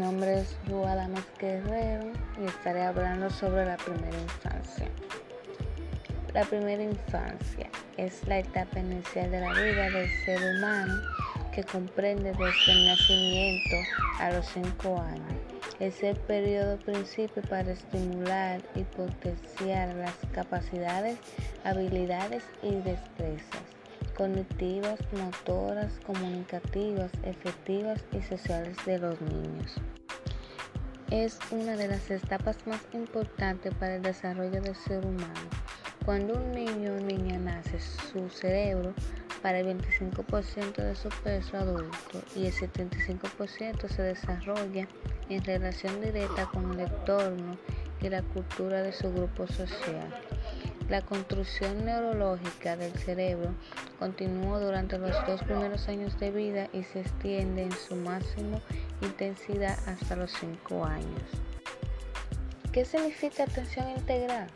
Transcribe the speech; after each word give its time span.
Gómez 0.00 0.56
Guerrero 1.38 2.12
y 2.40 2.46
estaré 2.46 2.82
hablando 2.82 3.28
sobre 3.28 3.66
la 3.66 3.76
primera 3.76 4.16
infancia. 4.16 4.88
La 6.32 6.44
primera 6.44 6.82
infancia 6.82 7.68
es 7.98 8.26
la 8.26 8.38
etapa 8.38 8.80
inicial 8.80 9.30
de 9.30 9.40
la 9.40 9.52
vida 9.52 9.90
del 9.90 10.08
ser 10.24 10.56
humano 10.56 10.94
que 11.52 11.62
comprende 11.64 12.32
desde 12.32 12.72
el 12.72 12.86
nacimiento 12.86 13.76
a 14.18 14.30
los 14.30 14.46
5 14.46 14.98
años. 14.98 15.34
Es 15.78 16.02
el 16.02 16.16
periodo 16.16 16.78
principio 16.78 17.42
para 17.42 17.72
estimular 17.72 18.62
y 18.74 18.84
potenciar 18.84 19.94
las 19.96 20.14
capacidades, 20.32 21.18
habilidades 21.64 22.44
y 22.62 22.76
destrezas 22.76 23.81
cognitivas, 24.16 25.00
motoras, 25.12 25.92
comunicativas, 26.06 27.10
efectivas 27.22 28.04
y 28.12 28.22
sociales 28.22 28.76
de 28.86 28.98
los 28.98 29.20
niños. 29.20 29.76
Es 31.10 31.38
una 31.50 31.76
de 31.76 31.88
las 31.88 32.10
etapas 32.10 32.56
más 32.66 32.80
importantes 32.92 33.74
para 33.74 33.96
el 33.96 34.02
desarrollo 34.02 34.60
del 34.62 34.74
ser 34.74 35.04
humano. 35.04 35.50
Cuando 36.04 36.34
un 36.34 36.52
niño 36.52 36.94
o 36.94 37.00
niña 37.00 37.38
nace, 37.38 37.78
su 37.78 38.28
cerebro 38.28 38.94
para 39.42 39.60
el 39.60 39.78
25% 39.78 40.74
de 40.76 40.94
su 40.94 41.08
peso 41.22 41.56
adulto 41.56 42.22
y 42.34 42.46
el 42.46 42.52
75% 42.52 43.88
se 43.88 44.02
desarrolla 44.02 44.88
en 45.28 45.44
relación 45.44 46.00
directa 46.00 46.46
con 46.46 46.72
el 46.72 46.80
entorno 46.80 47.58
y 48.00 48.08
la 48.08 48.22
cultura 48.22 48.82
de 48.82 48.92
su 48.92 49.12
grupo 49.12 49.46
social. 49.46 50.08
La 50.92 51.00
construcción 51.00 51.86
neurológica 51.86 52.76
del 52.76 52.92
cerebro 52.98 53.54
continúa 53.98 54.60
durante 54.60 54.98
los 54.98 55.16
dos 55.26 55.42
primeros 55.42 55.88
años 55.88 56.20
de 56.20 56.30
vida 56.30 56.68
y 56.74 56.82
se 56.82 57.00
extiende 57.00 57.62
en 57.62 57.72
su 57.72 57.96
máximo 57.96 58.60
intensidad 59.00 59.78
hasta 59.88 60.16
los 60.16 60.30
cinco 60.32 60.84
años. 60.84 61.22
¿Qué 62.72 62.84
significa 62.84 63.44
atención 63.44 63.88
integral? 63.88 64.48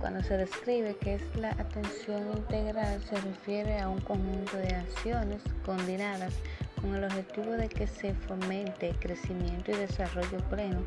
Cuando 0.00 0.24
se 0.24 0.36
describe 0.36 0.96
que 0.96 1.14
es 1.14 1.36
la 1.36 1.50
atención 1.50 2.32
integral 2.36 3.00
se 3.04 3.20
refiere 3.20 3.78
a 3.78 3.88
un 3.88 4.00
conjunto 4.00 4.56
de 4.56 4.74
acciones 4.74 5.40
coordinadas 5.64 6.34
con 6.80 6.96
el 6.96 7.04
objetivo 7.04 7.52
de 7.52 7.68
que 7.68 7.86
se 7.86 8.12
fomente 8.12 8.88
el 8.88 8.98
crecimiento 8.98 9.70
y 9.70 9.76
desarrollo 9.76 10.38
pleno 10.50 10.82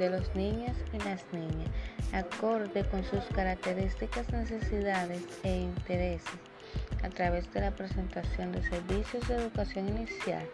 de 0.00 0.10
los 0.10 0.34
niños 0.34 0.76
y 0.92 0.98
las 1.04 1.24
niñas, 1.32 1.70
acorde 2.12 2.84
con 2.84 3.04
sus 3.04 3.24
características, 3.34 4.30
necesidades 4.32 5.22
e 5.42 5.60
intereses, 5.60 6.38
a 7.02 7.08
través 7.08 7.52
de 7.52 7.60
la 7.60 7.70
presentación 7.70 8.52
de 8.52 8.62
servicios 8.62 9.26
de 9.28 9.36
educación 9.36 9.88
inicial, 9.88 10.46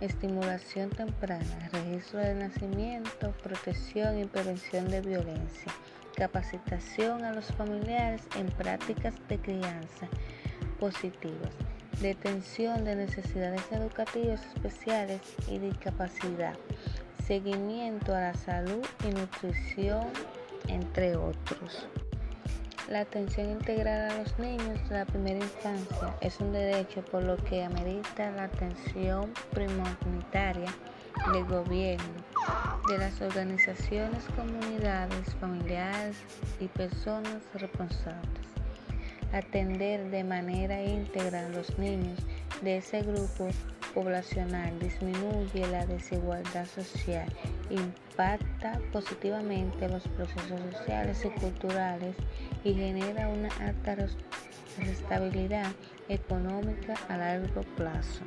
estimulación 0.00 0.90
temprana, 0.90 1.68
registro 1.72 2.20
de 2.20 2.34
nacimiento, 2.34 3.32
protección 3.42 4.18
y 4.18 4.24
prevención 4.24 4.88
de 4.88 5.00
violencia, 5.00 5.72
capacitación 6.16 7.24
a 7.24 7.32
los 7.32 7.46
familiares 7.46 8.22
en 8.36 8.46
prácticas 8.48 9.14
de 9.28 9.38
crianza 9.38 10.08
positivas 10.78 11.50
detención 12.00 12.84
de 12.84 12.96
necesidades 12.96 13.60
educativas 13.70 14.40
especiales 14.54 15.20
y 15.48 15.58
discapacidad, 15.58 16.54
seguimiento 17.26 18.14
a 18.14 18.20
la 18.20 18.34
salud 18.34 18.84
y 19.06 19.10
nutrición, 19.12 20.06
entre 20.68 21.16
otros. 21.16 21.86
La 22.88 23.00
atención 23.00 23.50
integral 23.50 24.10
a 24.10 24.18
los 24.18 24.38
niños 24.38 24.88
de 24.88 24.98
la 24.98 25.04
primera 25.04 25.38
infancia 25.38 26.14
es 26.20 26.40
un 26.40 26.52
derecho 26.52 27.04
por 27.04 27.22
lo 27.22 27.36
que 27.36 27.62
amerita 27.62 28.30
la 28.32 28.44
atención 28.44 29.32
prioritaria 29.52 30.72
del 31.32 31.44
gobierno, 31.44 32.04
de 32.88 32.98
las 32.98 33.20
organizaciones, 33.20 34.24
comunidades, 34.36 35.34
familiares 35.40 36.16
y 36.58 36.66
personas 36.66 37.40
responsables 37.54 38.50
atender 39.32 40.10
de 40.10 40.24
manera 40.24 40.82
íntegra 40.82 41.46
a 41.46 41.48
los 41.50 41.78
niños 41.78 42.18
de 42.62 42.78
ese 42.78 43.02
grupo 43.02 43.48
poblacional 43.94 44.78
disminuye 44.78 45.66
la 45.70 45.86
desigualdad 45.86 46.66
social, 46.66 47.28
impacta 47.70 48.80
positivamente 48.92 49.88
los 49.88 50.06
procesos 50.08 50.60
sociales 50.72 51.24
y 51.24 51.30
culturales 51.30 52.16
y 52.64 52.74
genera 52.74 53.28
una 53.28 53.48
alta 53.60 53.96
estabilidad 54.78 55.72
económica 56.08 56.94
a 57.08 57.16
largo 57.16 57.62
plazo. 57.76 58.24